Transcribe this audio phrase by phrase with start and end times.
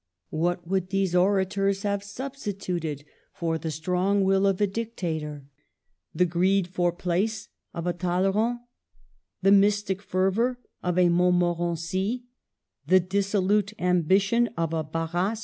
[0.31, 5.45] What would these orators have substituted for the strong will of a Dictator?
[6.15, 8.61] The greed for place of a Talleyrand?
[9.43, 12.23] The mystic fervor of a Montmorency?
[12.87, 15.39] The dissolute ambi tion of a Barras